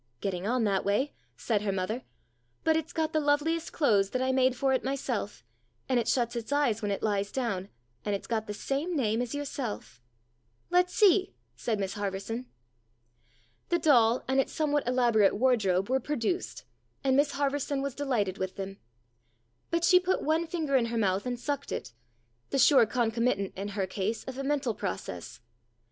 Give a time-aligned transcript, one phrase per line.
[0.19, 2.01] "Getting on that way," said her mother."
[2.63, 5.43] But it's got the loveliest clothes that I made for it myself,
[5.87, 7.69] and it shuts its eyes when it lies down,
[8.03, 10.01] and it's got the same name as yourself.""
[10.71, 12.45] Let's see," said Miss Harverson.
[13.69, 16.63] The doll and its somewhat elaborate wardrobe were produced,
[17.03, 18.77] and Miss Harverson was delighted with them.
[19.69, 21.93] But she put one finger in her mouth and sucked it
[22.49, 25.41] the sure concomitant in her case of a mental process.